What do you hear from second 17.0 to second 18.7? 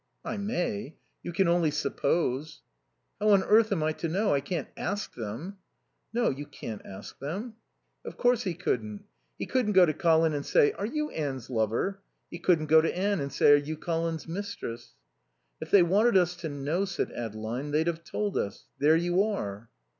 Adeline, "they'd have told us.